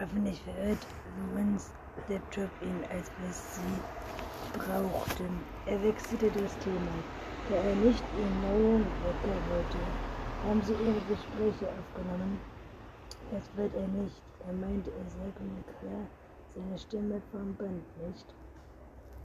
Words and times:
Hoffentlich 0.00 0.42
verhört 0.42 0.86
Louis 1.32 1.70
Laptop 2.08 2.50
ihn, 2.62 2.82
als 2.90 3.08
wir 3.20 3.32
sie 3.32 4.58
brauchten. 4.58 5.38
Er 5.66 5.80
wechselte 5.84 6.30
das 6.32 6.58
Thema, 6.58 6.90
da 7.48 7.54
er 7.54 7.76
nicht 7.76 8.02
ihren 8.18 8.40
neuen 8.42 8.82
Wecker 8.82 9.38
wollte. 9.50 9.78
Haben 10.44 10.62
Sie 10.62 10.72
Ihre 10.72 11.00
Gespräche 11.08 11.68
aufgenommen? 11.70 12.40
Das 13.30 13.44
wird 13.56 13.72
er 13.76 13.88
nicht. 14.02 14.20
Er 14.46 14.52
meinte, 14.54 14.90
er 14.90 15.10
sage 15.10 15.40
mir 15.46 15.62
klar 15.78 16.04
seine 16.54 16.78
Stimme 16.78 17.22
vom 17.30 17.54
Band 17.54 17.84
nicht. 18.04 18.26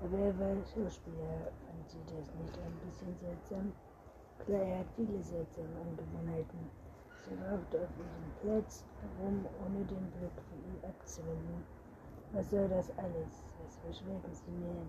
Aber 0.00 0.18
er 0.18 0.38
war 0.38 0.56
Schauspieler. 0.72 1.52
Fand 1.66 1.90
sie 1.90 1.98
das 2.06 2.26
nicht 2.38 2.56
ein 2.56 2.76
bisschen 2.86 3.14
seltsam? 3.20 3.72
Klar, 4.46 4.62
er 4.62 4.78
hat 4.78 4.86
viele 4.96 5.22
seltsame 5.22 5.76
Angewohnheiten. 5.84 6.81
Rauchte 7.52 7.82
auf 7.82 7.90
ihrem 7.98 8.32
Platz 8.40 8.82
herum, 9.02 9.44
ohne 9.60 9.84
den 9.84 10.10
Blick 10.16 10.32
von 10.48 10.58
ihm 10.64 10.78
abzuwenden. 10.88 11.62
Was 12.32 12.48
soll 12.48 12.66
das 12.66 12.88
alles? 12.96 13.44
Was 13.60 13.76
verschweigen 13.84 14.32
Sie 14.32 14.50
mir? 14.52 14.86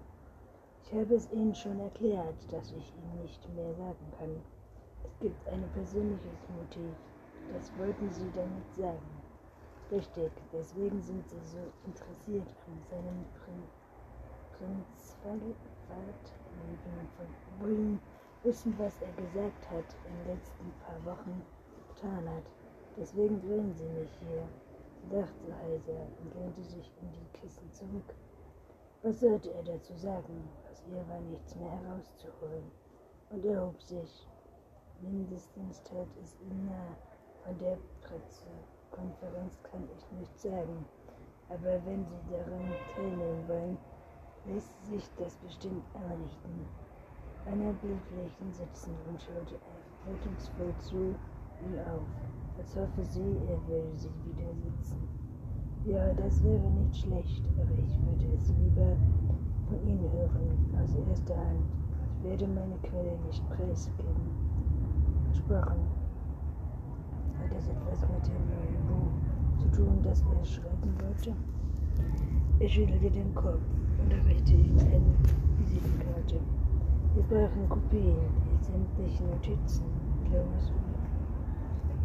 Ich 0.86 0.94
habe 0.94 1.16
es 1.16 1.30
Ihnen 1.34 1.54
schon 1.54 1.78
erklärt, 1.82 2.40
dass 2.52 2.72
ich 2.72 2.94
Ihnen 2.96 3.22
nicht 3.22 3.50
mehr 3.54 3.74
sagen 3.74 4.08
kann. 4.18 4.42
Es 5.04 5.20
gibt 5.20 5.46
ein 5.50 5.68
persönliches 5.74 6.40
Motiv. 6.56 6.96
Das 7.52 7.70
wollten 7.78 8.10
Sie 8.14 8.32
damit 8.34 8.74
sagen. 8.78 9.12
Richtig, 9.92 10.32
deswegen 10.54 11.02
sind 11.02 11.28
Sie 11.30 11.44
so 11.44 11.60
interessiert 11.84 12.48
an 12.68 12.80
seinem 12.90 13.26
Prin 13.44 13.64
Prinzfahrt 14.58 16.32
von 17.18 17.28
wollen 17.60 18.00
wissen, 18.44 18.74
was 18.78 18.94
er 19.02 19.12
gesagt 19.22 19.70
hat 19.70 19.86
in 20.08 20.16
den 20.16 20.38
letzten 20.38 20.72
paar 20.80 21.04
Wochen 21.04 21.44
getan 22.04 22.28
hat. 22.28 22.44
Deswegen 22.98 23.42
drehen 23.42 23.74
Sie 23.74 23.88
mich 23.88 24.12
hier, 24.20 24.44
dachte 25.10 25.56
heiser 25.64 26.08
und 26.22 26.36
lehnte 26.36 26.64
sich 26.64 26.92
in 27.02 27.12
die 27.12 27.38
Kissen 27.40 27.72
zurück. 27.72 28.14
Was 29.02 29.20
sollte 29.20 29.52
er 29.54 29.64
dazu 29.64 29.94
sagen? 29.96 30.48
Aus 30.70 30.84
ihr 30.90 31.08
war 31.08 31.20
nichts 31.22 31.56
mehr 31.56 31.72
herauszuholen. 31.72 32.72
Und 33.30 33.46
er 33.46 33.66
hob 33.66 33.82
sich. 33.82 34.28
Mindestens 35.02 35.82
tat 35.84 36.08
es 36.22 36.38
ihm 36.40 36.66
nah. 36.66 36.96
Von 37.44 37.58
der 37.58 37.78
Pressekonferenz 38.02 39.60
kann 39.64 39.84
ich 39.98 40.20
nichts 40.20 40.44
sagen. 40.44 40.86
Aber 41.50 41.86
wenn 41.86 42.06
Sie 42.06 42.32
daran 42.32 42.72
teilnehmen 42.96 43.48
wollen, 43.50 43.78
lässt 44.46 44.86
sich 44.86 45.04
das 45.18 45.36
bestimmt 45.38 45.84
einrichten. 45.94 46.68
Anna 47.46 47.74
blieb 47.82 48.00
lächelnd 48.16 48.56
sitzen 48.56 48.96
und 49.10 49.22
schaute 49.22 49.60
erwartungsvoll 50.06 50.74
zu 50.80 51.16
ihm 51.66 51.80
auf, 51.80 52.08
als 52.58 52.76
hoffe 52.76 53.04
sie, 53.04 53.38
er 53.50 53.60
würde 53.68 53.96
sie 53.96 54.10
wieder 54.26 54.54
sitzen. 54.54 54.98
Ja, 55.86 56.14
das 56.14 56.44
wäre 56.44 56.70
nicht 56.72 56.96
schlecht, 56.96 57.44
aber 57.60 57.74
ich 57.74 58.00
würde 58.06 58.34
es 58.38 58.48
lieber 58.50 58.96
von 59.68 59.88
Ihnen 59.88 60.10
hören, 60.12 60.80
aus 60.82 60.96
erster 61.10 61.36
Hand. 61.36 61.66
Ich 62.18 62.30
werde 62.30 62.48
meine 62.48 62.78
Quelle 62.84 63.18
nicht 63.28 63.44
preisgeben. 63.50 64.32
Versprochen. 65.26 65.80
Hat 67.42 67.52
das 67.52 67.68
etwas 67.68 68.02
mit 68.02 68.28
dem 68.28 68.44
neuen 68.48 68.88
Buch 68.88 69.62
zu 69.62 69.68
tun, 69.76 70.00
das 70.04 70.22
er 70.22 70.46
schreiben 70.46 70.94
wollte? 71.02 71.34
Er 72.60 72.70
schüttelte 72.70 73.12
den 73.12 73.36
Kopf 73.36 73.60
und 74.02 74.12
erreichte 74.12 74.54
ihm 74.54 74.78
eine 74.80 75.14
Visitenkarte. 75.58 76.40
Wir 77.16 77.24
brauchen 77.24 77.68
Kopien, 77.68 78.16
die 78.46 78.64
sämtlichen 78.64 79.30
Notizen, 79.30 79.84
Klaus 80.30 80.72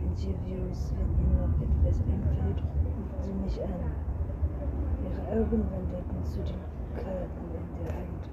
Interviews, 0.03 0.93
wenn 0.97 1.11
Ihnen 1.19 1.37
noch 1.39 1.55
etwas 1.61 2.01
einfällt, 2.01 2.63
rufen 2.85 3.23
Sie 3.23 3.33
mich 3.33 3.63
an. 3.63 3.93
Ihre 5.05 5.41
Augen 5.41 5.63
wanderten 5.71 6.25
zu 6.25 6.41
den 6.43 6.63
Karten 6.95 7.47
in 7.55 7.85
der 7.85 7.95
Hand 7.95 8.25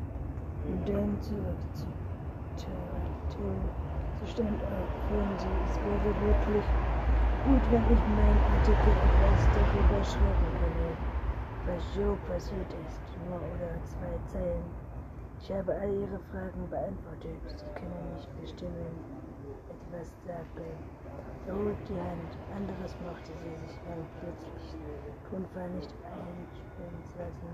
und 0.68 0.90
dann 0.90 1.22
zurück 1.22 1.62
zu 1.74 1.86
Tarator. 2.58 3.56
Sie 4.20 4.28
stand 4.28 4.64
auf, 4.64 5.10
hören 5.10 5.38
Sie, 5.38 5.56
es 5.64 5.78
wäre 5.84 6.14
wirklich 6.22 6.66
gut, 7.44 7.62
wenn 7.72 7.86
ich 7.94 8.02
meinen 8.08 8.42
Artikel 8.54 8.94
etwas 8.94 9.50
darüber 9.54 10.04
schreiben 10.04 10.50
könnte, 10.60 10.98
was 11.66 11.96
Joe 11.96 12.16
passiert 12.28 12.74
ist, 12.74 13.02
nur 13.26 13.38
oder 13.38 13.74
zwei 13.86 14.18
Zeilen. 14.32 14.66
Ich 15.42 15.52
habe 15.52 15.76
all 15.76 15.94
Ihre 15.94 16.20
Fragen 16.32 16.68
beantwortet. 16.70 17.42
Sie 17.58 17.80
können 17.80 18.14
nicht 18.16 18.42
bestimmen, 18.42 18.98
etwas. 19.70 20.12
Er 21.48 21.54
hob 21.54 21.78
die 21.88 21.94
Hand. 21.94 22.32
Anderes 22.56 22.96
mochte 23.06 23.32
sie 23.44 23.56
sich 23.68 23.78
lang 23.86 24.02
plötzlich 24.20 24.76
Tonfall 25.30 25.70
nicht 25.72 25.94
lassen, 27.18 27.52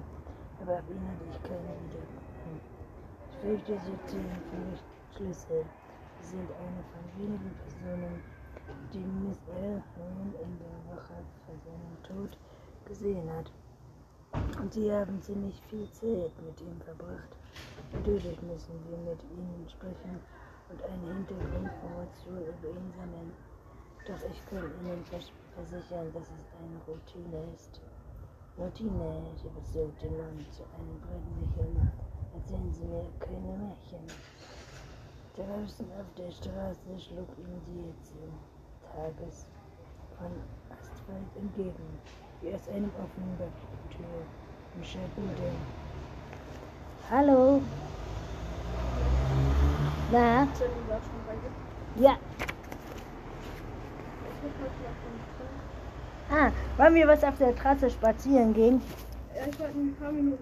aber 0.62 0.78
ab 0.78 0.84
ihnen 0.90 1.08
hatte 1.08 1.26
ich 1.30 1.44
keine 1.44 1.74
Wiedergaben. 1.84 2.62
Ich 3.32 3.38
fürchte, 3.40 3.74
sie 3.86 3.98
zählen 4.08 4.42
für 4.50 4.62
mich 4.72 4.82
Schlüssel. 5.16 5.66
Sie 6.22 6.28
sind 6.38 6.50
eine 6.52 6.82
von 6.92 7.04
wenigen 7.18 7.52
Personen, 7.58 8.22
die 8.94 9.06
Miss 9.28 9.40
L. 9.60 9.84
in 10.42 10.60
der 10.60 10.96
Woche 10.96 11.18
vor 11.46 11.56
seinem 11.66 11.96
Tod 12.04 12.38
gesehen 12.86 13.30
hat. 13.32 13.52
Und 14.62 14.74
sie 14.74 14.92
haben 14.92 15.22
ziemlich 15.22 15.62
viel 15.70 15.90
Zeit 15.92 16.32
mit 16.46 16.62
ihm 16.62 16.80
verbracht. 16.86 17.36
Natürlich 17.92 18.42
müssen 18.42 18.80
wir 18.90 18.98
mit 19.12 19.22
ihnen 19.24 19.68
sprechen 19.70 20.20
und 20.72 20.84
eine 20.84 21.14
Hintergrundinformation 21.14 22.38
über 22.48 22.70
ihn 22.70 22.92
sammeln. 22.96 23.32
Doch 24.08 24.22
ich 24.32 24.40
kann 24.48 24.72
Ihnen 24.82 25.04
versichern, 25.06 26.08
dass 26.14 26.28
es 26.32 26.48
eine 26.58 26.80
Routine 26.88 27.44
ist. 27.54 27.82
Routine, 28.58 29.22
ich 29.36 29.46
überzog 29.46 30.00
den 30.00 30.18
Mann 30.18 30.46
zu 30.52 30.64
einem 30.76 31.00
breiten 31.02 31.36
Lächeln. 31.40 31.92
Erzählen 32.34 32.74
Sie 32.74 32.86
mir 32.86 33.06
keine 33.20 33.58
Märchen. 33.60 34.08
Draußen 35.36 35.88
auf 36.00 36.08
der 36.18 36.32
Straße 36.32 37.00
schlug 37.00 37.30
ihm 37.38 37.62
die 37.68 37.88
Hitze 37.88 38.20
Tages 38.92 39.46
von 40.18 40.32
Asphalt 40.70 41.36
entgegen, 41.36 42.00
wie 42.42 42.54
aus 42.54 42.68
einem 42.70 42.92
offenen 43.00 43.38
Tür 43.90 44.06
im 44.76 44.84
Schatten 44.84 45.30
Hallo. 47.10 47.62
Na? 50.12 50.48
Ja. 51.96 52.18
Ah, 56.30 56.52
wollen 56.78 56.96
wir 56.96 57.08
was 57.08 57.24
auf 57.24 57.38
der 57.38 57.56
Terrasse 57.56 57.90
spazieren 57.90 58.54
gehen? 58.54 58.82
Ja, 59.36 59.42
ich 59.50 59.60
wollte 59.60 59.78
ein 59.78 59.96
paar 60.00 60.12
Minuten. 60.12 60.40